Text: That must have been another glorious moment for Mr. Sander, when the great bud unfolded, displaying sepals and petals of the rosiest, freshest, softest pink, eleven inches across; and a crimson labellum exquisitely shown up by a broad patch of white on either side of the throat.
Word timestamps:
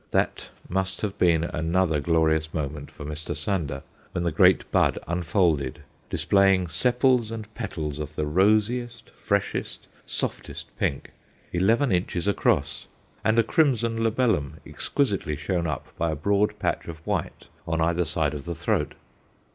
That 0.09 0.49
must 0.67 1.01
have 1.01 1.15
been 1.19 1.43
another 1.43 1.99
glorious 1.99 2.55
moment 2.55 2.89
for 2.89 3.05
Mr. 3.05 3.37
Sander, 3.37 3.83
when 4.13 4.23
the 4.23 4.31
great 4.31 4.71
bud 4.71 4.97
unfolded, 5.07 5.83
displaying 6.09 6.69
sepals 6.69 7.29
and 7.29 7.53
petals 7.53 7.99
of 7.99 8.15
the 8.15 8.25
rosiest, 8.25 9.11
freshest, 9.11 9.87
softest 10.07 10.75
pink, 10.79 11.11
eleven 11.53 11.91
inches 11.91 12.27
across; 12.27 12.87
and 13.23 13.37
a 13.37 13.43
crimson 13.43 13.99
labellum 14.03 14.53
exquisitely 14.65 15.35
shown 15.35 15.67
up 15.67 15.95
by 15.99 16.09
a 16.09 16.15
broad 16.15 16.57
patch 16.57 16.87
of 16.87 16.97
white 17.05 17.45
on 17.67 17.79
either 17.79 18.03
side 18.03 18.33
of 18.33 18.45
the 18.45 18.55
throat. 18.55 18.95